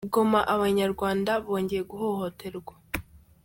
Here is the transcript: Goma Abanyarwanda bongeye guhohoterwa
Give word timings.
Goma 0.13 0.41
Abanyarwanda 0.53 1.31
bongeye 1.45 1.83
guhohoterwa 1.91 2.73